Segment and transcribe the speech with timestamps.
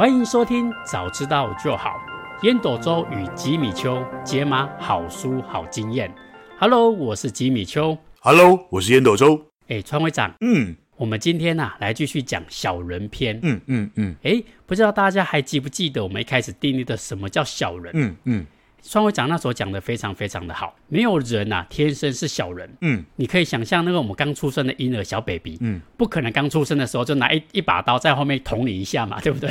[0.00, 2.00] 欢迎收听，早知道就好。
[2.40, 6.10] 烟斗周与吉米秋解码好书好经验。
[6.58, 7.98] Hello，我是吉米秋。
[8.20, 9.38] Hello，我是烟斗周。
[9.68, 13.38] 哎，川会长，嗯，我们今天呢、啊、来继续讲小人篇。
[13.42, 14.16] 嗯嗯嗯。
[14.22, 17.92] 哎、嗯，不知道大家还记不记得我们一开始定义的什么叫小人？
[17.94, 18.46] 嗯嗯。
[18.82, 22.68] 川会长那时候讲的非常非常的好，没有人呐、啊、天生是小人。
[22.80, 29.50] 嗯，你可以想象那个我们刚出生的婴儿小 baby，嗯，不可能刚出生的时候就拿一一把刀在后面捅你一下嘛， 对不对？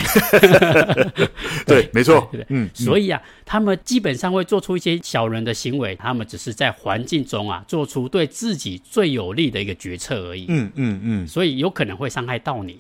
[1.66, 2.28] 对，对，没错。
[2.32, 10.46] 对，对，嗯，所以啊，他们基本上会做出一些小人的行为，他们只是在环境中啊做出对自己最有利的一个决策而已。
[10.50, 12.80] 嗯嗯嗯，所以有可能会伤害到你。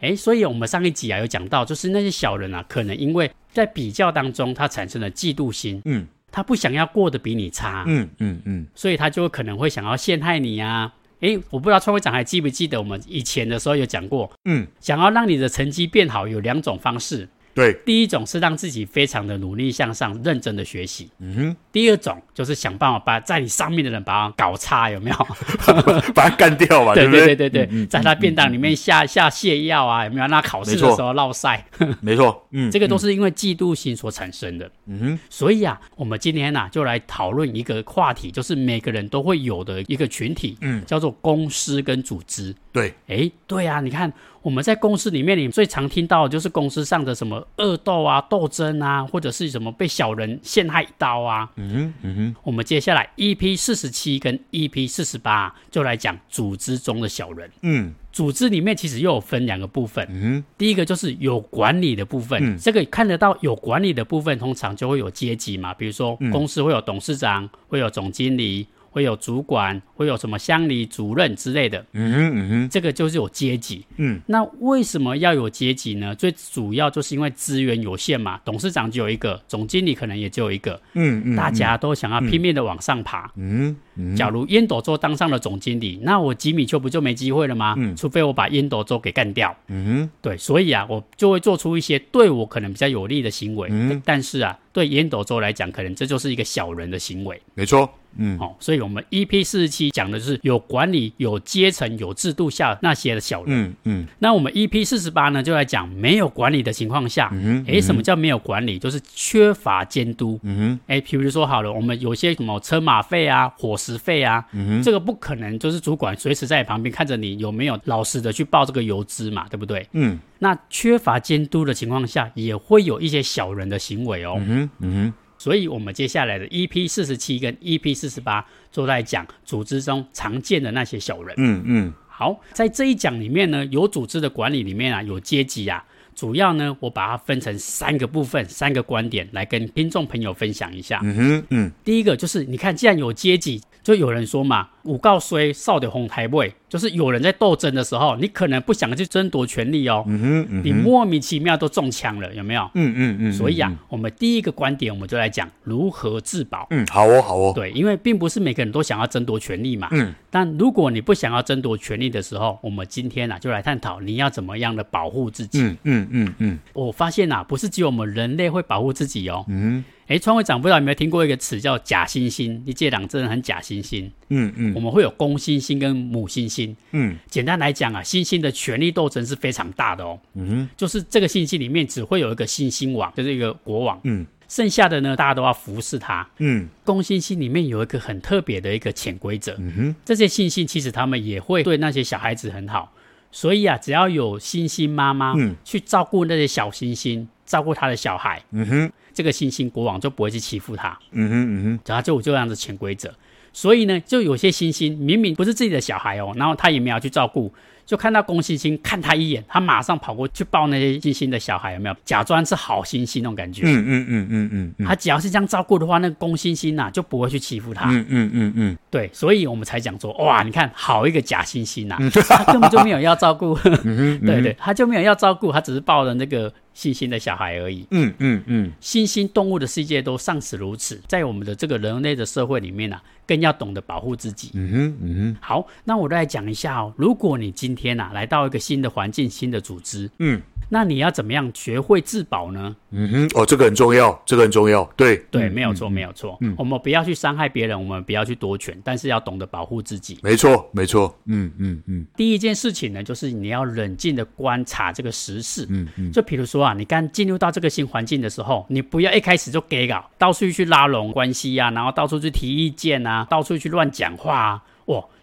[0.00, 5.80] 哎，所以我们上一集啊有讲到，就是那些小人啊，可能因为在比较当中，他产生了嫉妒心。
[5.84, 6.06] 嗯。
[6.32, 10.92] 他不想要过得比你差，嗯嗯嗯，所以他就可能会想要陷害你啊。
[11.20, 17.26] 诶，我不知道创会长还记不记得我们以前的时候有讲过，嗯，想要让你的成绩变好有两种方式。
[17.56, 21.10] 对，第一种是让自己非常的努力向上、认真的学习。
[21.20, 21.56] 嗯哼。
[21.72, 25.16] 第二种就是想办法把在你上面的人把他搞差，有没有？
[26.14, 26.94] 把他干掉嘛？
[26.94, 30.26] 对对对对对对，嗯、在他便当里面下、嗯、下泻药啊，有没有？
[30.28, 31.66] 那考试的时候落赛。
[32.00, 34.70] 没错，嗯， 这个都是因为嫉妒心所产生的。
[34.84, 35.18] 嗯哼。
[35.30, 42.54] 所以啊，我们今天呐、啊、就来讨论一个话题，就是每个人都会有的一个群体，嗯，叫做公司跟组织。
[42.70, 44.12] 对，哎，对啊，你看。
[44.46, 51.50] 我们在公司里面，你最常听到的就是公司上的什么恶斗啊、斗争啊，或者是什么被小人陷害一刀啊。
[51.56, 52.36] 嗯哼，嗯哼。
[52.44, 57.50] 我们接下来 EP 四十七跟 EP 四十八就来讲组织中的小人。
[57.62, 60.06] 嗯，组织里面其实又有分两个部分。
[60.08, 62.40] 嗯，第一个就是有管理的部分。
[62.40, 68.68] 嗯，这个看得到有管理的部分，通常就会有阶级嘛，比如说公司会有董事长，会有总经理。
[68.96, 71.84] 会有主管，会有什么乡里主任之类的。
[71.92, 73.84] 嗯哼，嗯哼，这个就是有阶级。
[73.98, 76.14] 嗯，那为什么要有阶级呢？
[76.14, 80.80] 最主要就是因为资源有限嘛，董事长只有一个，总经理可能也只有一个。
[80.94, 83.30] 嗯嗯，大家都想要拼命的往上爬。
[83.36, 87.74] 嗯嗯，假如烟斗周当上了总经理，那我吉米丘不就没机会了吗？
[87.76, 89.54] 嗯，除非我把烟斗周给干掉。
[89.66, 93.68] 嗯哼，对，所以啊，我就会做出一些对我可能比较有利的行为。
[93.70, 97.38] 嗯，但是啊，对烟斗周来讲，可能这就是一个小人的行为。
[97.52, 97.86] 没错。
[98.18, 103.46] 嗯，哦，所以我们 EP 四十七讲的是有管理、有阶层、有制度下那些的小人。
[103.48, 104.06] 嗯嗯。
[104.18, 108.78] 那我们 EP 四十八呢，就来讲没有管理的情况下，嗯哼，哎，什么叫没有管理？
[108.78, 110.38] 就是缺乏监督。
[110.42, 119.86] 嗯哼，哎，比如说好了，我们有些什么车马费啊、伙食费啊，嗯哼，这个不可能就是主管随时在你旁边看着你有没有老实的去报这个油资嘛，对不对？
[119.92, 120.18] 嗯。
[120.38, 124.34] 那缺乏监督的情况下，也会有一些小人的行为哦。
[124.38, 125.12] 嗯哼，嗯哼。
[125.38, 131.34] 所以，我们接下来的 EP 四十七跟 EP 四十八都在讲组织中常见的那些小人。
[131.38, 131.92] 嗯嗯。
[132.08, 135.84] 好，在这一讲里面呢，有组织的管理里面啊，有阶级啊，
[136.16, 140.98] 主要呢，我把它分成三个部分、三个观点来跟听众朋友分享一下。
[141.04, 141.72] 嗯哼，嗯。
[141.84, 146.54] 第一个就是，你看，既然有阶级，就有人说嘛，五告衰少的红台位。
[146.68, 152.68] 就是有人在斗争的时候，你可能不想去争夺权利哦，嗯哼，嗯哼，你莫名其妙都中枪了，有没有？
[152.74, 153.32] 嗯嗯嗯。
[153.32, 156.66] 所以啊，我们第一个观点，我们就来讲如何自保。
[156.70, 157.52] 嗯，好哦，好哦。
[157.54, 159.88] 对，因为并不是每个人都想要争夺权利嘛。
[159.92, 160.12] 嗯。
[160.28, 165.62] 但如果你不想要争夺权利的时候，我们今天啊就来探讨你要怎么样的保护自己。
[165.62, 166.58] 嗯嗯嗯嗯。
[166.72, 169.44] 我发现啊，不是只有我们人类会保护自己哦。
[169.48, 169.84] 嗯。
[170.06, 172.60] 哎，川会长，不知道有没有听过一个词叫假惺惺？
[172.64, 174.08] 你这两真的很假惺惺。
[174.28, 174.72] 嗯嗯。
[174.74, 176.74] 我们会有公猩猩跟母猩猩。
[176.92, 177.16] 嗯。
[177.28, 180.18] 简单来讲啊，猩猩的权力斗争是非常大的哦。
[180.34, 183.98] 嗯哼，就是这个猩猩里面只会有一个猩猩王，就是一个国王。
[184.04, 186.24] 嗯，剩下的呢，大家都要服侍他。
[186.38, 189.56] 嗯，公猩猩里面有一个很特别的一个潜规则。
[189.58, 192.92] 嗯哼，这些猩猩其实他们也会对那些小孩子很好，
[193.36, 200.98] 所以啊，只要有星星妈妈嗯去照顾那些小星星，照顾他的小孩，嗯哼，这个星星国王就不会去欺负他。
[201.10, 203.12] 嗯哼嗯哼，然后就就这样子潜规则。
[203.52, 207.52] 所以呢，就有些星星明明不是自己的小孩哦，然后他也没有去照顾，
[207.86, 211.96] 就看到公猩猩看他一眼，他马上跑过去抱那些猩猩的小孩，有没有？
[212.04, 213.62] 假装是好猩猩那种感觉。
[213.64, 214.86] 嗯嗯嗯嗯嗯，嗯。
[214.86, 217.88] 他只要是这样照顾的话，那个公猩猩呐就不会去欺负他。
[217.88, 218.78] 嗯嗯嗯嗯。
[218.90, 221.96] 对，所以我们才讲说，哇，你看好一个假猩猩呐，
[222.28, 223.56] 他根本就没有要照顾。
[223.84, 226.52] 嗯对对，他就没有要照顾，他只是抱了那个。
[226.76, 227.86] 猩猩的小孩而已。
[227.90, 234.50] 嗯嗯嗯，猩猩动物的世界都尚且如此，在我们的这个人类的社会里面呢、啊，更要懂得保护自己。
[234.54, 235.36] 嗯哼嗯哼。
[235.40, 236.92] 好，那我再来讲一下哦。
[236.96, 242.74] 如果你今天呐、啊、来到一个新的环境、新的组织，嗯，那你要怎么样学会自保呢？
[242.90, 244.84] 嗯哼，哦，这个很重要，这个很重要。
[244.96, 246.36] 对对，没有错，没有错。
[246.40, 250.18] 嗯，我们不要去伤害别人，我们不要去夺权，但是要懂得保护自己。
[250.22, 251.16] 没错，没错。
[251.26, 252.06] 嗯嗯嗯。
[252.16, 255.66] 第一件事情呢，就是你要冷静的观察这个时事。
[255.68, 256.10] 嗯嗯。
[256.10, 264.62] 就比如说啊，你刚进入到这个新环境的时候，你不要一开始就给搞，到处去拉拢关系啊，然后到处去提意见啊，到处去乱讲话啊。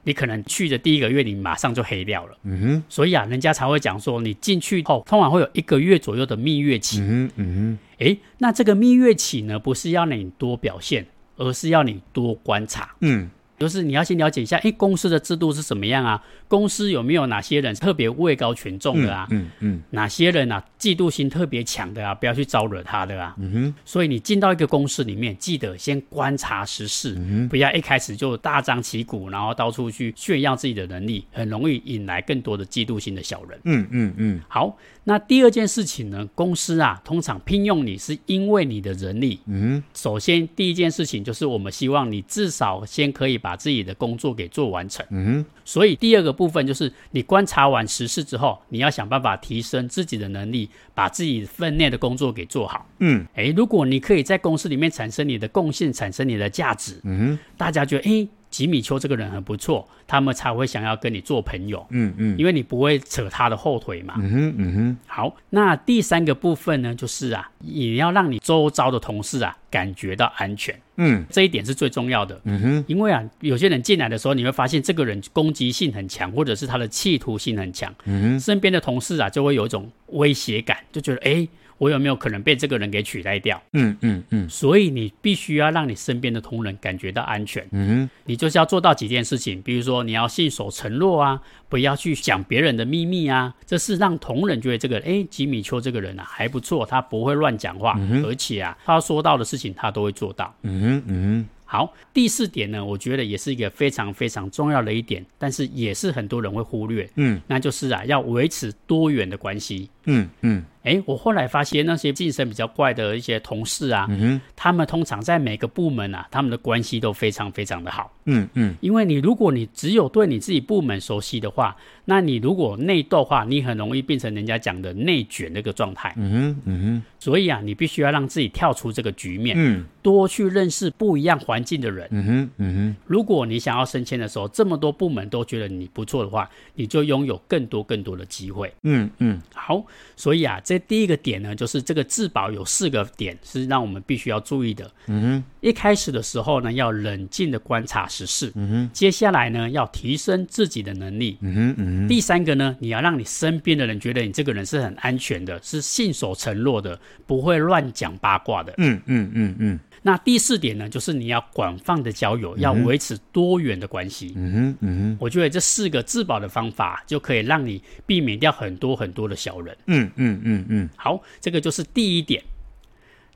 [0.04, 2.38] 哇，你可能去的第一个月，你马上就黑掉了。
[2.44, 7.00] 嗯哼，所以啊，人家才会讲说，你进去后，通常会有一个月左右的蜜月期。
[7.00, 11.06] 嗯哼，嗯哼，诶，那这个蜜月期呢，不是要你多表现，
[11.38, 12.96] 而是要你多观察。
[13.02, 13.30] 嗯。
[13.64, 16.22] 就是你要先了解一下，哎，公司的制度是什么样啊？
[16.50, 19.26] 公司有没有哪些人特别位高权重的啊？
[19.32, 22.14] 嗯嗯，嗯，哪些人啊，嫉妒心特别强的啊？
[22.14, 23.34] 不要去招惹他的啊。
[23.40, 23.76] 嗯哼。
[23.86, 33.58] 所以你进到一个公司里面，记得先观察时事，嗯，不要一开始就大张旗鼓，然后到处去炫耀自己的能力，很容易引来更多的嫉妒心的小人。
[33.64, 34.42] 嗯嗯嗯。
[34.50, 36.28] 好，那第二件事情呢？
[36.36, 39.40] 公司啊，通常聘用你是因为你的人力。
[39.46, 39.82] 嗯。
[39.94, 58.28] 首先第一件事情就是我们希望你至少先可以把把自己的工作给做完成，嗯，所以第二个部分就是你观察完时事之后，你要想办法提升自己的能力，把自己分内的工作给做好，嗯，诶，如果你可以在公司里面产生你的贡献，产生你的价值，嗯，大家觉得，诶。
[58.54, 61.84] 吉米丘这个人很不错，他们才会想要跟你做朋友。
[61.90, 64.14] 嗯嗯，因为你不会扯他的后腿嘛。
[64.20, 64.98] 嗯哼嗯哼。
[65.08, 70.80] 好，那第三个部分呢，就是啊，也要让你周遭的同事啊感觉到安全。
[70.98, 72.40] 嗯，这一点是最重要的。
[72.44, 77.92] 嗯哼，因为啊，有些人进来的时候，你会发现这个人攻击性很强，或者是他的企图性很强。
[78.06, 81.32] 嗯哼，身边的同事啊就会有一种威胁感，就觉得哎。
[81.32, 83.62] 诶我有没有可能被这个人给取代掉？
[83.74, 84.50] 嗯嗯嗯。
[84.50, 87.66] 所以你必须要让你身边的同仁感觉到安全。
[87.72, 88.10] 嗯哼。
[88.26, 93.54] 你就是要做到几件事情，比如说你要信守承诺啊，不要去讲别人的秘密啊。
[93.66, 100.54] 这是让同仁觉得这个哎吉米丘这个人啊还不错，他不会乱讲话，嗯，而且啊他说到的事情他都会做到。
[100.62, 101.50] 嗯哼嗯哼。
[101.66, 107.10] 好，第四点呢，我觉得也是一个非常非常重要的一点，但是也是很多人会忽略。
[107.16, 109.90] 嗯，那就是啊要维持多元的关系。
[110.06, 110.64] 嗯嗯。
[110.84, 118.12] 哎，我后来发现那些晋升比较怪的一些同事啊，嗯，他们通常在每个部门啊，他们的关系都非常非常的好。
[118.26, 121.76] 嗯嗯，因为你如果你只有对你自己部门熟悉的话，
[122.06, 126.14] 那你如果内斗的话，你很容易变成人家讲的内卷那个状态。
[126.18, 132.08] 嗯哼嗯哼，所以啊，你必须要让自己跳出这个局面，嗯，多去认识不一样环境的人。
[132.12, 138.74] 嗯哼嗯哼，如果你想要升迁的时候，这么多部门都觉得你不错的话，你就拥有更多更多的机会。
[138.84, 139.84] 嗯嗯，好，
[140.16, 144.92] 所以啊，这第一个点呢，就是这个自保有四个点是让我们必须要注意的。
[145.08, 148.52] 嗯哼，一开始的时候呢，要冷静的观察时事。
[148.56, 151.38] 嗯哼，接下来呢，要提升自己的能力。
[151.42, 158.74] 嗯哼嗯哼，第三个呢，你要让你身边的人觉得你这个人是很安全的，是信守承诺的，不会乱讲八卦的。
[158.78, 159.80] 嗯嗯嗯嗯。
[160.06, 164.34] 那第四点呢，就是你要广泛的交友，要维持多元的关系。
[164.36, 169.76] 嗯哼，嗯哼，我觉得这四个自保的方法就可以让你避免掉很多很多的小人。
[169.88, 170.90] 嗯嗯嗯嗯。
[170.96, 172.44] 好，这个就是第一点。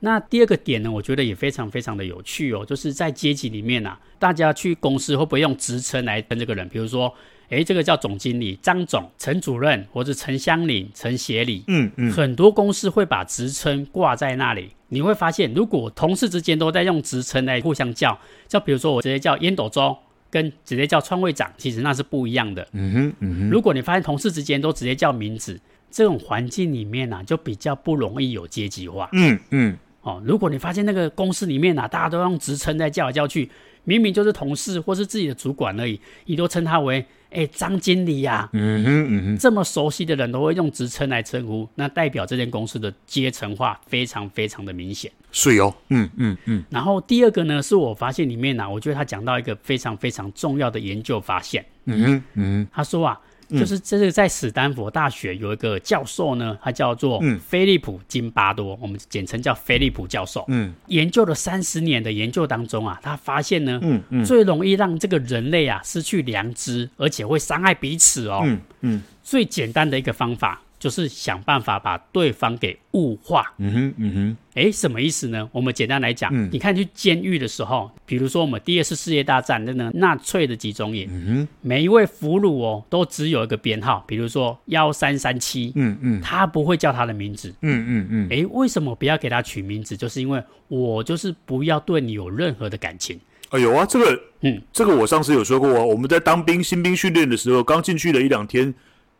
[0.01, 6.67] 那第二个点呢，我觉得也非常非常的有趣哦，就是在阶级里面啊，大家去公司会不会用职称来跟这个人？
[6.69, 7.13] 比如说。
[7.49, 14.71] 哎，这个叫总经理张总、陈主任，或者陈襄理、陈协理，嗯嗯，很多公司会把职称挂在那里。
[14.89, 18.17] 你会发现，如果同事之间都在用职称来互相叫，
[18.47, 19.97] 就比如说我直接叫烟斗周，
[20.29, 22.67] 跟直接叫创会长，其实那是不一样的。
[22.73, 23.49] 嗯哼，嗯哼。
[23.49, 25.57] 如果你发现同事之间都直接叫名字，
[25.89, 29.09] 这种环境里面呢、啊，就比较不容易有阶级化。
[29.13, 29.77] 嗯嗯。
[30.01, 33.49] 哦，如果你发现那个公司里面啊，大家都用职称在叫来叫去，
[33.83, 37.05] 明明就是同事或是自己的主管而已，你都称他为。
[37.29, 45.11] 哎，张经理呀、啊，嗯哼嗯哼，这么熟悉的人都会用职称来称呼，那代表这间公司的阶层化非常非常的明显。
[45.31, 46.63] 是哦，嗯嗯嗯。
[46.69, 51.65] 然后第二个呢，是我发现里面呢、啊，我觉得他讲到一个非常非常重要的研究发现。
[51.85, 53.19] 嗯哼嗯哼，他说啊。
[53.49, 60.43] 就是这个在史丹佛大学有一个教授呢，他叫做菲利普金巴多，我们简称叫菲利普教授。
[60.47, 68.41] 嗯，研究了三十年的研究当中啊，他发现呢，嗯嗯，最容易让这个人类啊失去良知，而且会伤害彼此哦。
[68.43, 70.61] 嗯嗯，最简单的一个方法。
[70.79, 73.53] 就是想办法把对方给物化。
[73.57, 74.37] 嗯哼，嗯哼。
[74.53, 75.47] 哎，什么意思呢？
[75.51, 85.71] 我们简单来讲，嗯、你看去监狱的时候，比如说我们第二次世界大战的呢纳粹的集中营，嗯哼，每一位俘虏哦，都只有一个编号，比如说幺三三七。
[85.75, 86.21] 嗯嗯。
[86.21, 87.53] 他不会叫他的名字。
[87.61, 88.27] 嗯嗯嗯。
[88.31, 89.95] 哎，为什么不要给他取名字？
[89.95, 93.19] 就是因为我就是不要对你有任何的感情。
[93.49, 98.73] 哎有啊，这个，嗯，这个我上次有说过啊，我们在当兵新兵训练的时候，刚进去了一两天。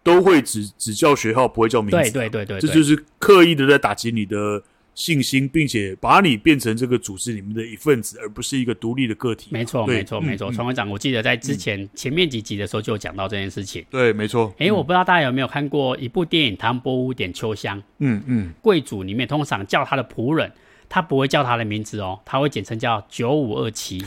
[0.08, 2.12] 都会只只叫学号，不会叫名字。
[2.14, 4.64] 对对对对，这就是刻意的在打击你的
[4.96, 9.50] 信心，并且把你变成这个组织里面的一份子，而不是一个独立的个体。
[9.52, 10.50] 没错，没错，没错。
[10.52, 13.86] 创会长，我记得在之前前面几集的时候就有讲到这件事情。
[13.90, 14.54] 对，没错。
[14.58, 17.78] 哎，我不知道大家有没有看过一部电影《唐伯虎点秋香》。
[18.00, 20.50] 嗯嗯，贵族里面通常叫他的仆人。
[20.90, 24.04] 他不会叫他的名字哦，他会简称叫九五二七。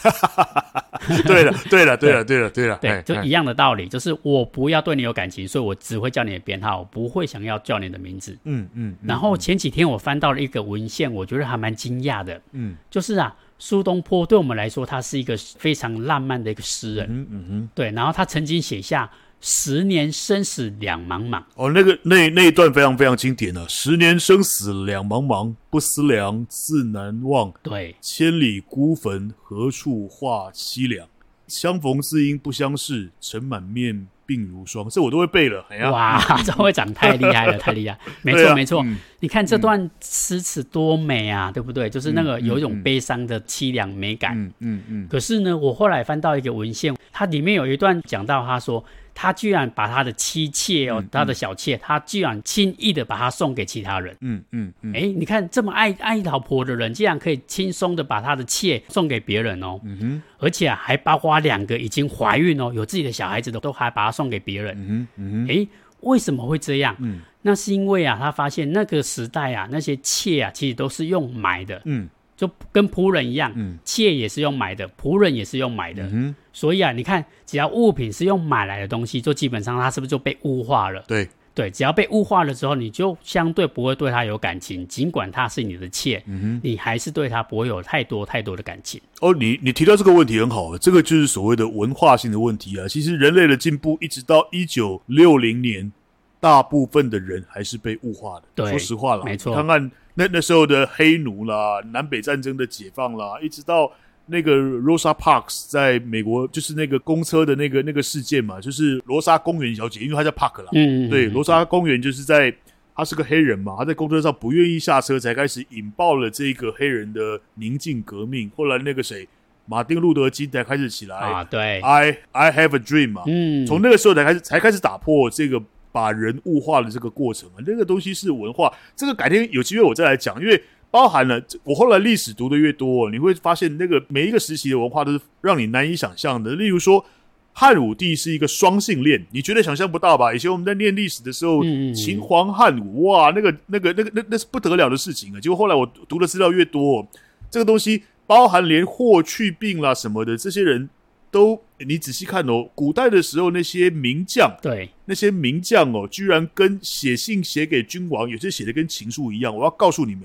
[1.26, 8.36] 对了，对了，对了，对了，对了，对，就一样的道理，就是我不要对你有感情，所以我只会叫你的编号，我不会想要叫你的名字。
[8.44, 8.94] 嗯嗯。
[9.02, 12.40] 然后前几天我翻到了一个文献，我觉得还蛮惊讶的。
[12.52, 17.06] 嗯，就是啊，苏东坡对我们来说，他是一个非常浪漫的一个诗人。
[17.08, 17.68] 嗯嗯嗯。
[17.74, 19.10] 对，然后他曾经写下。
[19.40, 23.66] 十年生死两茫茫哦，那个那那一段非常非常经典了。
[23.68, 27.52] 十年生死两茫茫，不思量，自难忘。
[27.62, 31.08] 对，千里孤坟，何处话凄凉？
[31.46, 34.88] 相逢自应不相识，尘满面，鬓如霜。
[34.90, 35.64] 这我都会背了。
[35.70, 37.98] 哎呀，哇， 这会长太厉害了， 太厉害！
[38.22, 38.86] 没错，没错。
[39.20, 41.88] 你看这段诗词多美啊，对不对？
[41.88, 44.38] 就是那个有一种悲伤的凄凉美感。
[44.38, 45.08] 嗯嗯嗯。
[45.08, 48.84] 可是呢，我后来翻到一个文献，它里面有一段讲到，他说。
[49.14, 54.16] 他居然把他的妻妾哦，他的小妾，他居然轻易的把他送给其他人。
[54.20, 54.92] 嗯嗯嗯。
[54.94, 59.80] 哎、你看这么爱爱老婆的人，竟然可以轻松的把他的妾送给别人哦。
[59.84, 60.22] 嗯哼。
[60.38, 64.74] 而且啊，还包括两个已经怀孕哦，有自己的小孩子的，都还把他送给别人。
[64.78, 65.52] 嗯哼嗯哼。
[65.52, 65.66] 哎，
[66.00, 66.96] 为什么会这样？
[67.00, 71.80] 嗯，那是因为啊，他发现那个时代啊，那些妾啊，其实都是用买的。
[71.84, 72.08] 嗯。
[72.40, 81.04] 就跟仆人一样，嗯，妾也是用买的，仆人也是用买的，嗯，所以啊，你看，只要物品是用买来的东西，就基本上它是不是就被物化了？
[81.06, 88.98] 对对，只要被物化了之后，你就相对不会对他有感情，尽管他是你的妾，嗯哼，你还是对他不会有太多太多的感情。
[89.20, 92.88] 哦，你你提到这个问题很好，这个就是所谓的文化性的问题啊。
[92.88, 95.92] 其实人类的进步一直到一九六零年，
[96.40, 98.44] 大部分的人还是被物化的。
[98.54, 99.90] 对，说实话了，没错，你看看。
[100.20, 103.90] 那那时候的黑奴啦，南北战争的解放啦，一直到
[104.26, 112.54] 那个 Rosa Parks 在美国，就是那个公车的那个那个事件嘛，就是罗莎公园小姐，因为她叫 Park 啦，嗯，对，罗莎公园就是在
[112.94, 118.50] 她是个黑人嘛，她在公车上不愿意下车，才开始引爆了这个黑人的宁静革命。
[118.54, 119.26] 后来那个谁，
[119.64, 125.62] 马丁路德金才开始起来啊，对，I I have a dream 嘛，嗯，从那个时候才开始才开始打破这个。
[125.92, 128.72] 把人物化的这个过程啊，那个东西是文化。
[128.94, 136.54] 这个改天有机会我再来讲，因为包含了我后来历史读的越多，你会发现那个每一个时期的文化都是让你难以想象的。
[136.54, 137.04] 例如说，
[137.52, 140.34] 汉武帝是一个双性恋，你绝对想象不到吧？
[140.34, 145.40] 以前我们在念历史的时候，嗯、秦皇汉武，哇，那个那个那个那那是不得了的事情啊！
[145.40, 147.06] 结果后来我读的资料越多，
[147.50, 150.88] 这个东西包含连霍去病啦什么的这些人。
[151.30, 159.56] 都，你仔细看哦，古代的时候那些名将，对，那些名将哦，居然跟写信写给君王，有些写的跟情书一样。
[159.56, 160.24] 我要告诉你们，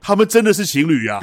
[0.00, 1.20] 他们真的是情侣啊！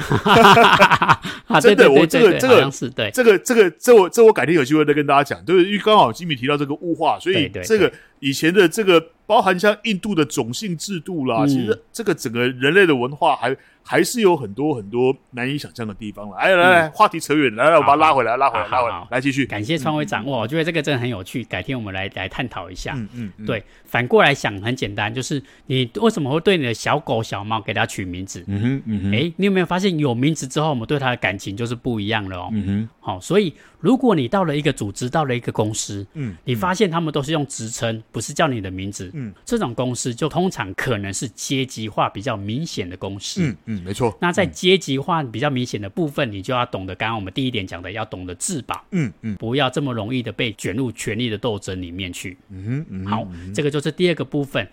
[1.60, 5.42] 真的，我这个这个是对，这个这个这我这我改天有机会再跟大家讲。
[5.44, 13.56] 对，因为刚好吉米提到这个物化，所以这个以前的这个包含像印度的种姓制度啦，其实这个整个人类的文化还。
[13.90, 16.36] 还是有很多很多难以想象的地方了。
[16.36, 19.46] 哎，来来，话题扯远，来来，我把它拉回来，拉回来，拉回来，来继续。
[19.46, 22.92] 感谢创会长，哇，我觉得这个真的很有趣，改天我们来来探讨一下。
[23.14, 28.44] 嗯嗯，对，反过来想很简单，就是你为什么会对你的小狗小猫给它取名字？
[28.46, 32.50] 嗯哼嗯哼，哎，你有没有发现有名字之后，我们对它的感情就是不一样了哦。
[32.52, 43.42] 嗯哼，好，所以如果你到了一个组织，到了一个公司，嗯，你发现他们都是用职称，不是叫你的名字，嗯，这种公司就通常可能是阶级化比较明显的公司。
[43.42, 44.16] 嗯嗯，没错。
[44.20, 52.36] 那在阶级化比较明显的部分，你就要懂得刚刚我们第一点讲的，要懂得自保，嗯嗯，不要这么容易的被卷入权力的斗争里面去。
[52.50, 54.68] 嗯哼，嗯哼，好，这个就是第二个部分。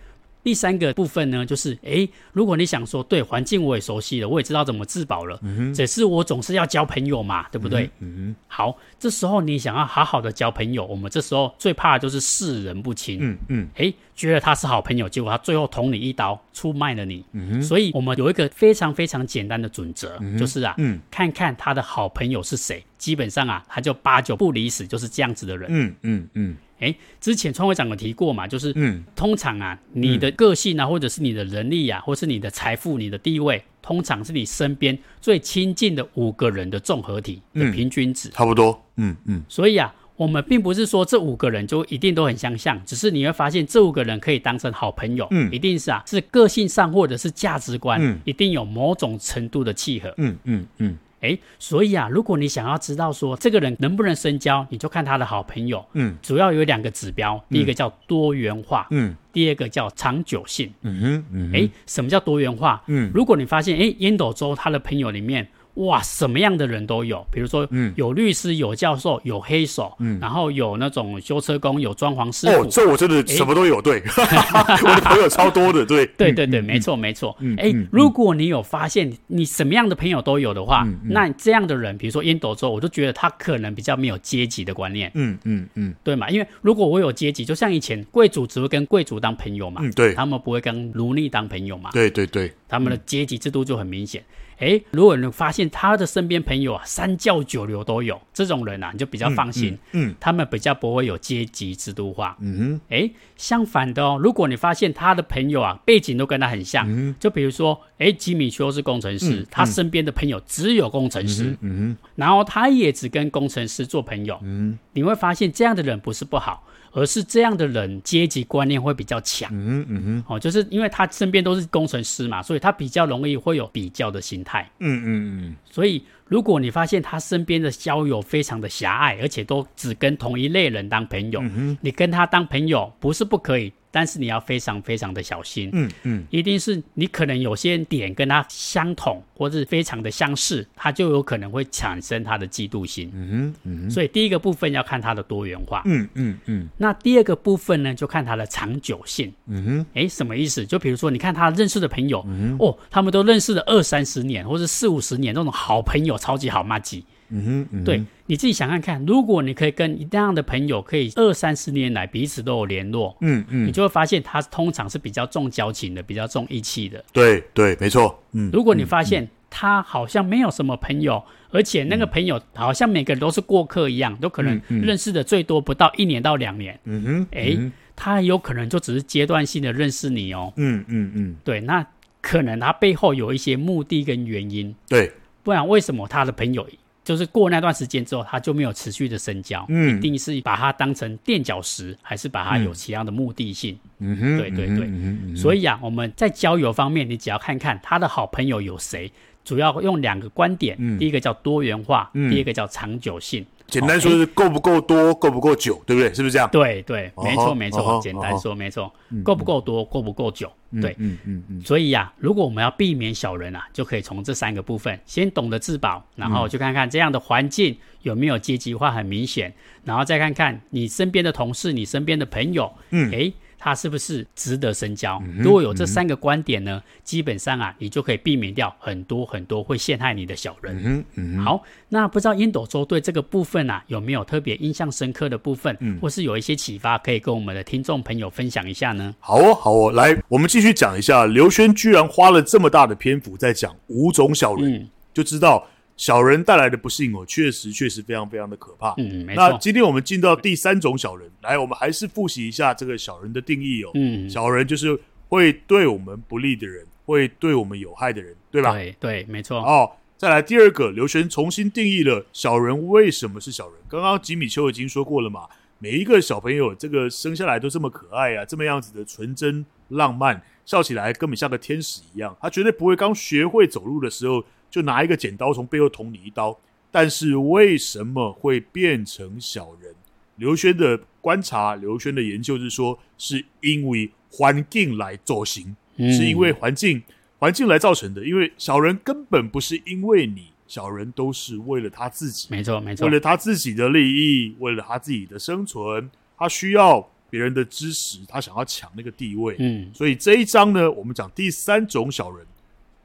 [0.45, 7.89] 第三个部分呢，就是诶，如果你想说，对环境我也熟悉了，我也知道怎么自保了，嗯，只是我总是要交朋友嘛，对不对？
[7.97, 13.17] 嗯哼，好，这时候你想要好好的交朋友，我们这时候最怕的就是识人不清。
[13.19, 17.25] 嗯嗯，诶，觉得他是好朋友，结果他最后捅你一刀，出卖了你。
[17.31, 25.67] 嗯哼，所以我们有一个非常非常简单的准则，嗯、就是啊，嗯，看看他的好朋友是谁，基本上啊，他就八九不离十，就是这样子的人。
[25.71, 26.57] 嗯嗯嗯。
[26.79, 39.41] 嗯哎，之前创会长有提过嘛，就是，嗯，通常啊，你的个性啊，或者是你的能力啊，或是你的财富、你的地位，通常是你身边最亲近的五个人的综合体的平均值，差不多，嗯嗯。
[39.47, 50.97] 所以啊，我们并不是说这五个人就一定都很相像，只是你会发现这五个人可以当成好朋友，嗯，一定是啊，是个性上或者是价值观，嗯，一定有某种程度的契合，嗯嗯嗯。
[51.25, 55.85] 嗯嗯哎，所以啊，如果你想要知道说这个人能不能深交，你就看他的好朋友。
[55.93, 60.71] 嗯，主要有两个指标，第一个叫多元化，嗯，第二个叫长久性。
[60.81, 62.81] 嗯哼，嗯，哎，什么叫多元化？
[62.87, 65.47] 嗯，如果你发现，哎，烟斗周他的朋友里面。
[65.75, 72.61] 哇，什么样的人都有，比如说，嗯，有律师，有教授，有黑手，嗯，然后有那种修车工，有装潢师傅。
[72.63, 77.35] 哦，这我真的什么都有，对， 我的朋友超多的，对， 对对对，没错没错。
[77.57, 85.11] 哎，如果你有发现你什么样的朋友都有的话，那这样的人，比如说烟斗周，我就觉得他可能比较没有阶级的观念。
[85.13, 86.29] 嗯嗯嗯，对嘛？
[86.29, 91.89] 因为如果我有阶级，就像以前贵族只会跟贵族当朋友嘛，对，他们不会跟奴隶当朋友嘛。
[91.91, 94.23] 对对对，他们的阶级制度就很明显。
[94.57, 99.73] 哎，如果你发现他的身边朋友啊，三教九流都有这种人啊，你就比较放心。
[99.91, 102.37] 嗯，嗯嗯他们比较不会有阶级制度化。
[102.39, 111.45] 嗯哼，哎，相反的哦，如果你发现他的朋友啊，背景都跟他很像，嗯、就比如说，哎，吉米邱是工程师，嗯、他身边的朋友只有工程师。
[111.45, 114.39] 嗯，嗯哼，然后他也只跟工程师做朋友。
[114.43, 116.63] 嗯，你会发现这样的人不是不好。
[116.95, 133.73] 而是这样的人阶级观念会比较强，嗯嗯哼，哦，就是因为他身边都是工程师嘛，所以他比较容易会有比较的心态，嗯嗯嗯，所以如果你发现他身边的交友非常的狭隘，而且都只跟同一类人当朋友，嗯，你跟他当朋友不是不可以。
[133.95, 150.65] 但是你要非常非常的小心，嗯嗯，嗯一定是你可能有些点跟他相同，或是非常的相似，他就有可能会产生他的嫉妒心，嗯哼，所以第一个部分要看他的多元化，嗯嗯嗯，那第二个部分呢，就看他的长久性，嗯哼，哎，什么意思？
[150.65, 157.05] 就比如说你看他认识的朋友，嗯，哦，他们都认识了二三十年，或是四五十年，那种好朋友，超级好麻吉。
[157.29, 167.03] 嗯哼，嗯，对，你自己想看看，如果你可以跟一样的朋友，可以二三十年来彼此都有联络，嗯嗯，你就会发现他通常是比较重交情的，比较重义气的。
[167.11, 168.21] 对对，没错。
[168.33, 176.79] 嗯，如果你发现他好像没有什么朋友，而且那个朋友好像每个人都是过客一样，都可能认识的最多不到一年到两年。
[176.83, 177.57] 嗯哼，哎，
[177.95, 180.53] 他有可能就只是阶段性的认识你哦。
[180.57, 181.85] 嗯嗯嗯，对，那
[182.21, 184.75] 可能他背后有一些目的跟原因。
[184.87, 185.11] 对，
[185.43, 186.67] 不然为什么他的朋友？
[187.05, 193.77] 就是过那段时间之后，他就没有持续的深交，嗯，一定是把他当成垫脚石，还是把他有其他的目的性？
[193.99, 199.09] 嗯哼，对对对，嗯嗯、所以啊，我们在交友方面，你只要看看他的好朋友有谁，
[199.45, 203.45] 主要用两个观点，嗯、第一个叫多元化，嗯、第二个叫长久性。
[203.67, 206.13] 简单说是够不够多，够不够久，对不对？
[206.13, 206.47] 是不是这样？
[206.51, 207.99] 对对，没错没错。
[208.01, 210.51] 简单说没错，够不够多，够不够久？
[210.79, 211.61] 对，嗯嗯嗯。
[211.63, 219.51] 所以呀，如果我们要避免小人啊，就可以从这三个部分，先懂得自保，然后去看看这样的环境有没有阶级化很明显，
[219.83, 223.33] 然后再看看你身边的同事、你身边的朋友，嗯，诶。
[223.65, 225.19] 他是不是值得深交？
[225.25, 230.79] 嗯、如果有这三个观点呢，嗯、基本上啊，你就可以避免掉很多很多会陷害你的小人。
[230.85, 239.15] 嗯嗯、好，那不知道烟斗周对这个部分啊，有没有特别印象深刻的部分，嗯、或是有一些启发，可以跟我们的听众朋友分享一下呢？
[239.19, 245.67] 好哦，好哦，来，我们继续讲一下，刘轩居然花了这么大的篇幅在讲五种小人，嗯、就知道。
[245.97, 248.93] 小人带来的不幸哦，确实确实非常非常的可怕。
[248.97, 249.49] 嗯，没错。
[249.49, 253.91] 那今天我们进到第三种小人，来，我们还是复习一下这个小人的定义哦。
[253.93, 258.73] 嗯，小人就是会对我们不利的人，会对我们有害的人，对吧？
[258.73, 259.59] 对对，没错。
[259.59, 263.75] 哦，再来第二个，刘璇重新定义了小人为什么是小人。
[263.87, 265.47] 刚刚吉米秋已经说过了嘛，
[265.79, 274.43] 每一个小朋友这个生下来都这么可爱啊，这么样子的纯真浪漫，笑起来根本像个天使一样，他绝对不会刚学会走路的时候。
[274.75, 276.59] 就拿一个剪刀从背后捅你一刀，
[276.91, 279.95] 但是为什么会变成小人？
[280.35, 287.01] 刘轩的观察，刘轩的研究是说，是因为环境来造成，嗯、是因为环境
[287.39, 288.27] 环境来造成的。
[288.27, 299.55] 因为小人根本不是因为你，小人都是为了他自己，没错没错，为了他自己的利益，为了他自己的生存，他需要别人的支持，他想要抢那个地位。
[299.57, 302.45] 嗯，所以这一章呢，我们讲第三种小人。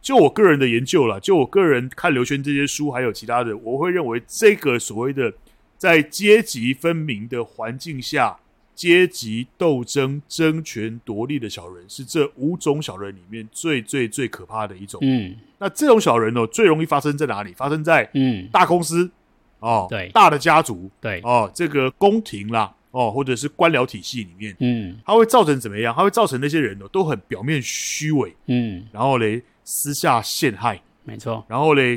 [0.03, 5.33] 就我个人的研究了，就我个人看刘轩这些书，还有其他的，我会认为这个所谓的
[5.77, 8.39] 在阶级分明的环境下，
[8.75, 14.99] 阶级斗争、争权夺利的小人，是这五种小人里面最最最可怕的一种。
[15.03, 17.53] 嗯，那这种小人哦，最容易发生在哪里？
[17.53, 19.11] 发生在嗯大公司
[19.59, 25.95] 哦，对，大的家族对哦，这个宫廷啦哦，或者是官僚体系里面，嗯，它会造成怎么样？
[25.95, 29.43] 它会造成那些人哦，都很表面虚伪，嗯，然后嘞。
[29.73, 31.45] 私下陷害，没错。
[31.47, 31.97] 然后嘞，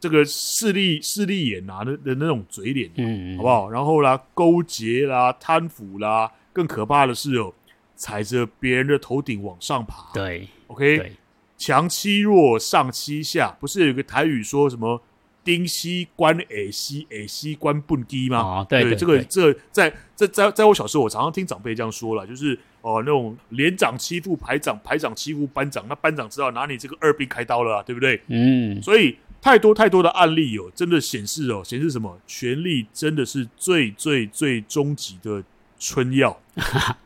[0.00, 3.68] 这个势利势利眼啊的的那种嘴脸，嗯，好不好？
[3.68, 7.52] 然后啦，勾结啦，贪腐啦，更可怕的是哦，
[7.94, 10.10] 踩着别人的头顶往上爬。
[10.14, 11.12] 对，OK，对
[11.58, 15.02] 强欺弱，上欺下，不是有个台语说什么？
[15.44, 18.38] 丁西关 A 西 A 西关笨低吗？
[18.38, 28.20] 哦，对对，这个这个在在在在我小时候，我常常听长辈这样说了，就是哦、呃，那种连长欺负排长，排长欺负班长，那班长知道拿你这个二兵开刀了，对不对？
[28.28, 32.18] 嗯，所以太多太多的案例哦，真的显示哦，显示什么？
[32.26, 35.42] 权力真的是最最最终极的
[35.78, 36.38] 春药。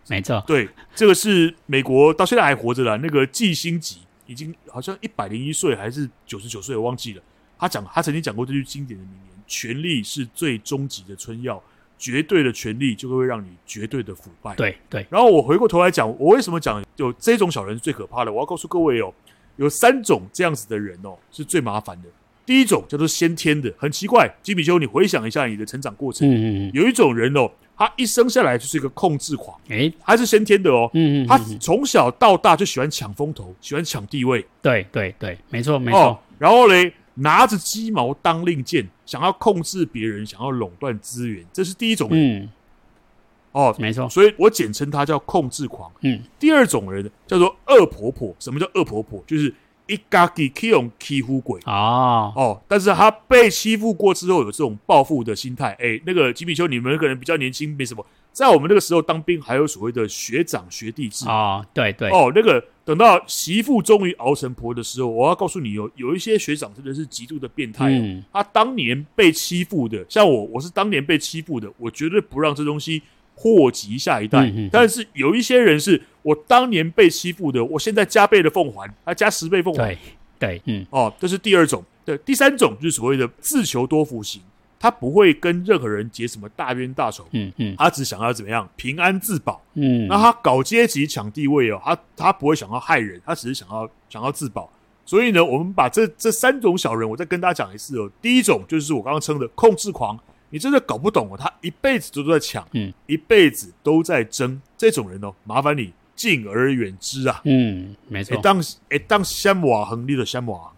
[0.09, 7.23] 没错， 对，这个是美国到现在还活着的那个季星吉，已经好像一百零一岁还是九十九岁，我忘记了。
[7.57, 11.63] 他讲，他曾经讲过这句经典的名言：“权力是最终极的春药，
[12.05, 15.07] 绝对的权利就会让你绝对的腐败。”对对。
[15.09, 18.31] 然后我回过头来讲，我为什么讲有这种小人是最可怕的？
[18.31, 19.11] 我要告诉各位哦，
[19.57, 22.09] 有三种这样子的人哦，是最麻烦的。
[22.45, 35.99] 第一种叫做先天的，很奇怪，吉米修，你回想一下你的成长过程，嗯嗯嗯，有一种人哦，他一生下来就是一个控制狂，诶，他是先天的哦，嗯嗯，他从小到大就喜欢抢风头，喜欢抢地位，对对对，没错没错。
[35.99, 36.93] 哦，然后嘞。
[37.15, 42.43] 拿着鸡毛当令箭，想要控制别人，想要垄断资源，这是第一种人。
[42.43, 42.49] 嗯，
[43.53, 45.91] 哦，没错，所以我简称他叫控制狂。
[46.01, 48.35] 嗯，第二种人叫做恶婆婆。
[48.39, 49.23] 什么叫恶婆婆？
[49.27, 49.55] 就是
[49.87, 51.61] 一家己可以用欺负鬼。
[51.65, 55.77] 啊哦，但是他被欺负过之后，有这种报复的心态。
[55.79, 58.05] 哎，那个吉米丘，你们可能比较年轻，没什么。
[58.35, 61.27] 在我们那个时候当兵，还有所谓的学长学弟制。
[61.27, 62.11] 哦，对对。
[62.11, 62.63] 哦，那个。
[62.87, 68.23] 等到媳妇终于熬成婆的时候，我要告诉你有有一些学长真的是极度的变态、哦嗯。
[68.31, 73.01] 他当年被欺负的，像我，我是当年被欺负的，我绝对不让这东西
[73.35, 74.53] 祸及下一代。
[74.71, 79.95] 但是有一些人是我当年被欺负的，我现在加倍的奉还，他加十倍奉还。
[79.95, 79.99] 对
[80.39, 81.83] 对，嗯，哦，这是第二种。
[82.05, 84.43] 对，第三种就是所谓的自求多福型。
[84.85, 94.71] 他不会跟任何人结什么大冤大仇，嗯嗯，他只想要怎么样平安自保，嗯，那他搞阶级抢地位哦，他他不会想要害人，他只是想要想要自保。
[95.07, 98.11] 所以呢，我们把这这三种小人，我再跟大家讲一次哦。
[98.21, 100.21] 第一种就是我刚刚称的控制狂，
[100.51, 110.71] 你真的搞不懂哦，他一辈子都在抢，嗯，一辈子都在争，这种人哦，麻烦你敬而远之啊，嗯，没错，当哎当香瓦横立的香瓦。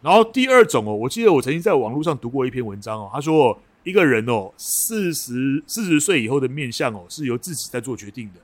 [0.00, 8.40] 然后第二种哦，我记得我曾经在网络上读过一篇文章哦，他说一个人哦，四十四十岁以后的面相哦，是由自己在做决定的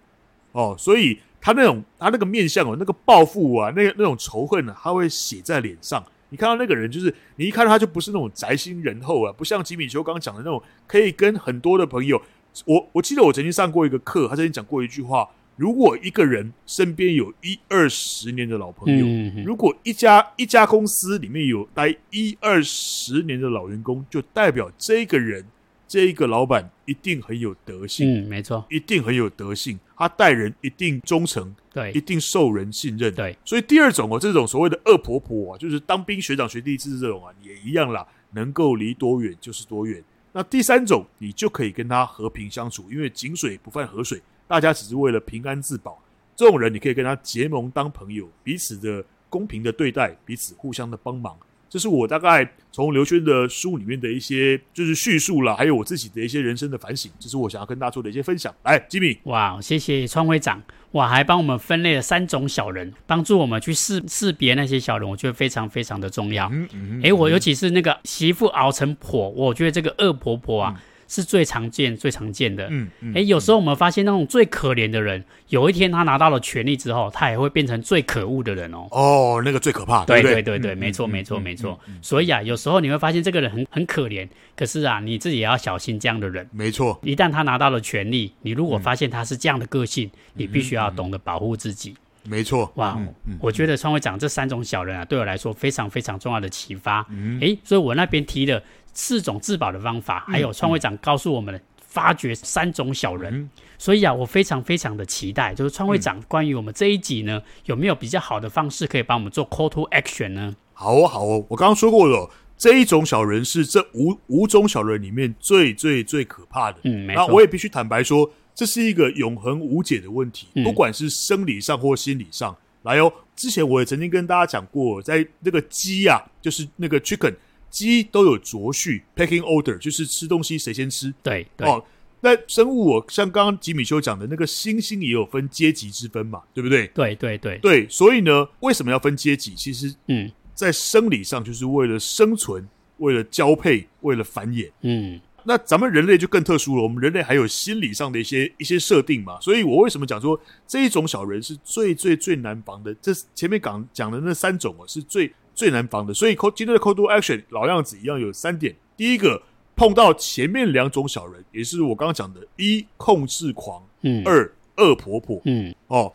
[0.52, 6.04] 哦，所以他那种他那个面相哦，那个报复啊，那个那种仇恨啊，他会写在脸上。
[6.30, 12.20] 你看到那个人，就是你一看到他就不是那种宅心仁厚啊，不像吉米邱刚刚讲的那种，可以跟很多的朋友。
[12.64, 15.28] 我我记得我曾经上过一个课，他曾经讲过一句话。
[15.56, 25.44] 如果一个人身边有一二十年的老朋友，如果一家一家公司里面有待一二十年的老员工，就代表这个人
[25.86, 28.24] 这一个老板一定很有德性。
[28.24, 33.14] 嗯，没错，一定很有德性，他待人一定忠诚，对，一定受人信任。
[33.14, 40.02] 对，所以第二种哦，这种所谓的恶婆婆啊，就是当兵学长学弟制这种啊，也一样啦，能够离多远就是多远。
[40.32, 44.20] 那第三种，你就可以跟他和平相处，因为井水不犯河水。
[44.46, 45.98] 大家只是为了平安自保，
[46.37, 51.37] 这种人你可以跟他结盟当朋友，彼此的公平的对待，彼此互相的帮忙。
[51.66, 58.54] 这是我大概从刘轩的书里面的一些就是叙述了，还有我自己的一些人生的反省，这是我想要跟大家做的一些分享。
[58.62, 66.48] 来，吉米，哇，谢谢川会长，哇，还帮我们分类了三种小人，帮助我们去识识别那些小人，我觉得非常非常的重要。
[66.52, 70.74] 嗯嗯，哎，我尤其是那个媳妇熬成婆，我觉得这个恶婆婆啊。
[70.76, 72.66] 嗯是最常见、最常见的。
[72.70, 78.86] 嗯嗯，哎，有时候我们发现那种最可怜的人，有一天他拿到了权力之后，他也会变成最可恶的人哦。
[78.90, 80.04] 哦，那个最可怕。
[80.04, 81.78] 对对对没错没错没错。
[82.02, 86.48] 所以啊，有时候你会发现这个人很很可怜，可是啊，你自己也要小心这样的人。
[86.52, 91.94] 没错，一旦他拿到了权力，你如果发现他是这样的个性，你必须要懂得保护自己。
[92.26, 92.72] 没错。
[92.76, 92.98] 哇，
[93.38, 97.06] 我觉得创会长这三种小人啊，对我来说非常非常重要的启发。
[97.40, 98.62] 哎，所以我那边提了。
[98.94, 110.54] 四种自保的方法，还有创会长告诉我们发掘三种小人，嗯，所以啊，我非常非常的期待，就是创会长关于我们这一集呢，有没有比较好的方式可以帮我们做 call to action 呢？
[110.72, 116.78] 好哦，好哦，我刚刚说过了，这一种小人是这五五种小人里面最最最可怕的。
[116.83, 117.07] 嗯。
[117.07, 122.57] 那我也必须坦白说，这是一个永恒无解的问题，嗯，不管是生理上或心理上。
[122.83, 127.35] 来哦，之前我也曾经跟大家讲过，在那个鸡啊，就是那个 chicken。
[127.74, 131.12] 鸡都有秩序，pecking order，就是吃东西谁先吃。
[131.24, 131.84] 对对哦，
[132.20, 136.87] 那生物我像刚刚吉米修讲的那个猩猩也有分阶级之分嘛，对不对？
[136.94, 139.56] 对对对对，所以呢，为什么要分阶级？
[139.56, 142.64] 其实，嗯，在生理上就是为了生存，
[142.98, 144.70] 为了交配，为了繁衍。
[144.82, 149.40] 嗯，那咱们人类就更特殊了，我们人类还有心理上的一些一些设定嘛。
[149.40, 152.94] 所以我为什么讲说这一种小人是最最最难防的？
[153.02, 155.32] 这前面讲讲的那三种哦，是最。
[155.54, 156.12] 最难防的。
[156.12, 158.74] 所以，今天的 Call to Action 老样子一样有三点。
[158.96, 159.42] 第一个，
[159.76, 165.74] 碰到前面两种小人，也是我刚刚讲的：一控制狂，嗯；二恶婆婆，嗯。
[165.86, 166.12] 哦，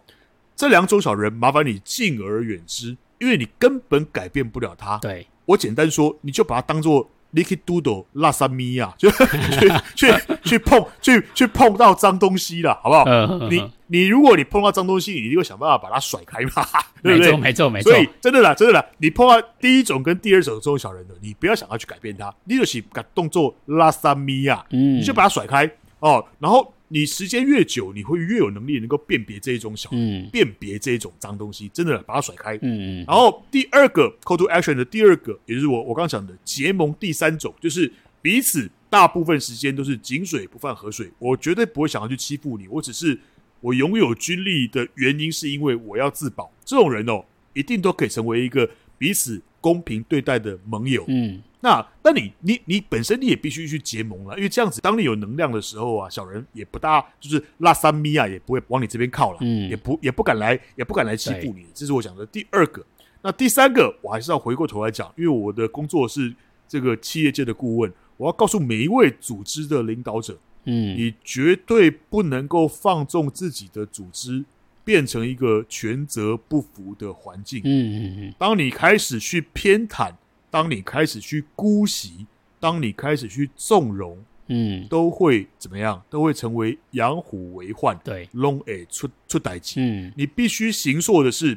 [0.56, 4.97] 这两种小人，麻烦你敬而远之，因为你根本改变不了他。
[4.97, 7.10] 对，我简单说，你就把它当做。
[7.32, 9.08] Licky Doodle 拉萨米亚，就
[9.56, 10.08] 去去
[10.43, 13.06] 去碰去去碰到脏东西了，好不好？
[13.47, 16.65] 你你如果你碰到脏东西，你一定会想办法把它甩开嘛，
[17.04, 17.32] 对不对？
[17.32, 17.91] 没错没错没错。
[17.91, 26.73] 所以真的啦，真的啦，你碰到第一种跟第二种这种小人的，你不要想要去改变他，你就是把动作拉萨米亚，嗯，你就把它甩开哦，然后。
[26.91, 32.56] 你时间越久，你会越有能力能够辨别这一种小人，嗯、辨别这一种脏东西，真的把它甩开。
[32.63, 33.06] 嗯嗯。
[33.08, 43.19] 然后第二个 call to action 的第二个，也就是我我刚刚讲的结盟第三种，就是彼此大部分时间都是井水不犯河水，我绝对不会想要去欺负你，我只是
[43.62, 46.52] 我拥有军力的原因是因为我要自保。
[46.63, 51.04] 这种人哦，一定都可以成为一个彼此公平对待的盟友。
[51.08, 51.41] 嗯。
[51.62, 61.65] 那，那你你你本身你也必须去结盟了，因为这样子，当你有能量的时候啊，小人也不大，就是拉三咪啊，也不会往你这边靠了，嗯，也不也不敢来，也不敢来欺负你。
[61.74, 62.82] 这是我讲的第二个。
[63.22, 66.34] 那第三个，我还是要回过头来讲，因为我的工作是
[66.65, 74.45] 这个企业界的顾问，我要告诉每一位组织的领导者，嗯，你绝对不能够放纵自己的组织
[74.84, 77.62] 变成一个权责不符的环境。
[77.63, 80.13] 嗯嗯嗯，当你开始去偏袒。
[80.52, 82.26] 当你开始去姑息，
[82.60, 84.17] 当你开始去纵容，
[84.48, 86.02] 嗯，都会怎么样？
[86.10, 87.95] 都会成为养虎为患。
[88.04, 89.76] 对，弄诶出出代志。
[89.80, 91.56] 嗯，你必须行说的是，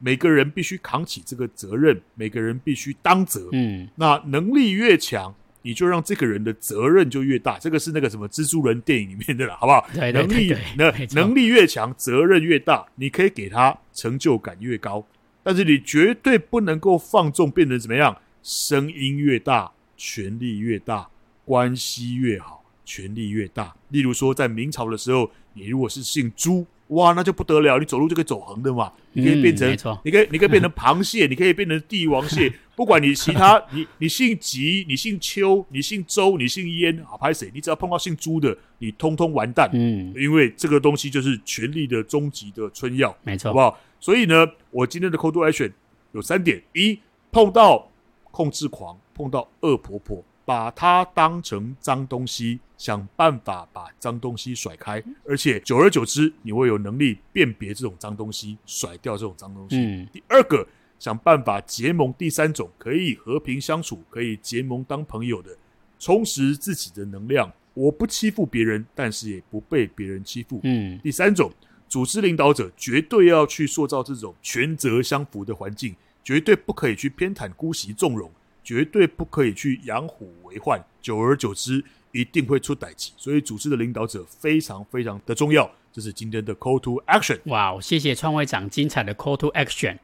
[0.00, 3.48] 每个人必须扛起这个责任，每个人必须当责。
[3.52, 5.32] 嗯，那能力越强，
[5.62, 7.58] 你就让这个人的责任就越大。
[7.58, 9.88] 这个是那个什么蜘蛛人电影里面的了，好不好？
[9.94, 15.06] 对对对对，能力那错能力越强，责任越大，你可以给他成就感越高。
[15.42, 18.16] 但是你绝对不能够放纵，变成怎么样？
[18.42, 21.08] 声音越大，权力越大；
[21.44, 23.74] 关系越好，权力越大。
[23.88, 28.92] 例如说，在明朝的时候，你如果是姓朱，哇，那就不得了，你走路就可以走横的嘛。
[29.12, 32.52] 你可以变成，嗯、你可以，你可以变成螃蟹，你可以变成帝王蟹。
[32.74, 37.50] 不管你其他，你你姓吉，你姓邱，你姓周，你姓燕，好，拍谁？
[37.54, 39.70] 你只要碰到姓朱的，你通通完蛋。
[39.72, 43.78] 嗯，因为这个东西就是权力的终极的春药，没错，好不好？
[44.00, 45.72] 所以呢，我今天的 to action
[46.12, 46.98] 有三点：一，
[47.30, 47.88] 碰到。
[48.34, 59.76] 控制狂碰到恶婆婆，把她当成脏东西，想办法把脏东西甩开，而且久而久之，你会有能力辨别这种脏东西，甩掉这种脏东西。
[59.76, 60.66] 嗯、第二个，
[61.02, 62.14] 想办法结盟。
[62.16, 65.50] 第三种，可以和平相处，可以结盟当朋友的，
[65.98, 67.52] 充实自己的能量。
[67.74, 70.60] 我不欺负别人，但是也不被别人欺负。
[70.62, 71.00] 嗯。
[71.02, 71.52] 第三种，
[71.88, 75.92] 组织领导者绝对要去塑造这种权责相符的环境。
[76.22, 78.30] 绝对不可以去偏袒、姑息、纵容，
[78.62, 80.80] 绝对不可以去养虎为患。
[81.00, 83.12] 久而久之，一定会出歹气。
[83.16, 85.68] 所以，组织的领导者非常非常的重要。
[85.92, 87.40] 这是今天的 Call to Action。
[87.46, 89.98] 哇，谢谢创会长精彩的 Call to Action。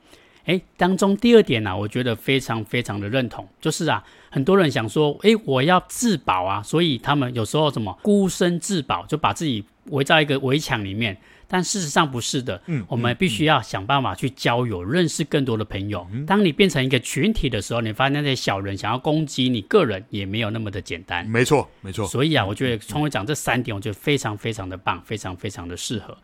[0.49, 11.17] 诶，当中第二点呢、啊，我觉得非常非常的认同，就是啊，很多人想说，哎，我要自保啊，所以他们有时候什么孤身自保，就把自己围在一个围墙里面。
[11.51, 16.07] 但事实上不是的，嗯，我们必须要想办法去交友，嗯、认识更多的朋友。
[16.13, 21.27] 嗯、当你变成一个群体的时候，你发现那些小人想要攻击你个人，也没有那么的简单。
[21.27, 22.07] 没错，没错。
[22.07, 26.17] 所以啊，我觉得创会长这三点，我觉得非常非常的棒，非常非常的适合。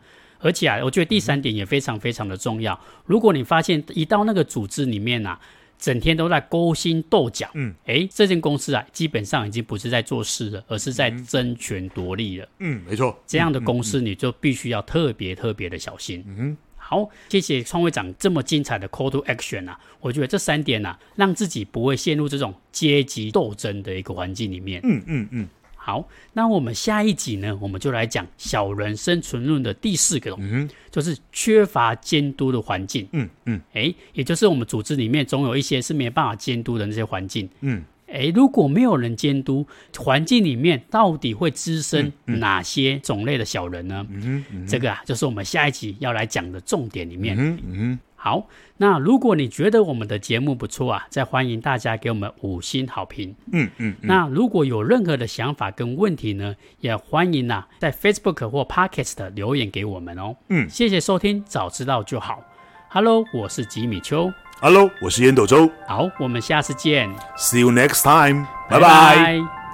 [0.45, 2.79] 而且啊，我觉得第三点也非常非常的重要。
[3.05, 5.39] 如果你发现一到那个组织里面啊。
[5.77, 12.47] 整天都在勾心斗角，嗯，哎，这间公司啊，基本上已经不是在做事了，而是在争权夺利了。
[12.59, 16.23] 嗯，没错，这样的公司你就必须要特别特别的小心。
[16.25, 24.79] 嗯，好，谢谢创会长这么精彩的 call to action 啊，我觉得这三点啊，让自己不会陷入这种阶级斗争的一个环境里面。
[24.81, 25.47] 嗯嗯嗯。
[25.85, 33.07] 好，那我们下一集呢，我们就来讲小人生存论的第四个，嗯，就是缺乏监督的环境。
[33.11, 37.47] 嗯嗯，哎，也就是我们组织里面总有一些是没办法监督的那些环境。
[37.61, 39.63] 嗯，哎，如果没有人监督，
[39.99, 44.03] 环境里面到底会滋生哪些种类的小人呢？
[44.09, 47.37] 嗯哼，嗯，这个啊，就是我们下一集要来讲的重点里面。
[47.37, 47.99] 嗯嗯。
[48.25, 53.35] 好，那如果你觉得我们的节目不错啊，再欢迎大家给我们五星好评。
[53.53, 53.91] 嗯嗯。
[53.91, 60.35] 嗯，那如果有任何的想法跟问题呢，也欢迎啊，在 Facebook 或 Podcast 留言给我们哦。
[60.49, 62.41] 嗯，谢谢收听，早知道就好。
[62.89, 64.33] Hello，我是吉米秋。
[64.59, 65.69] Hello，我是烟斗周。
[65.87, 67.07] 好，我们下次见。
[67.37, 68.47] See you next time。
[68.67, 69.64] 拜拜。